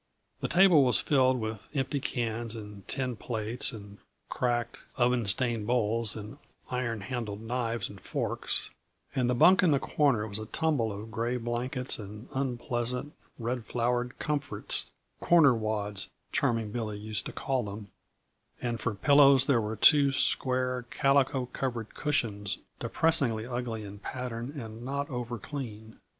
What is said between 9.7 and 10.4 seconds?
corner was